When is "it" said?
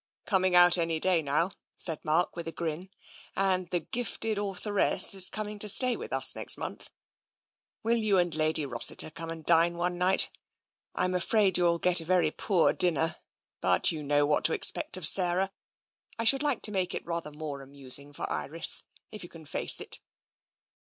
16.95-17.05, 19.79-19.99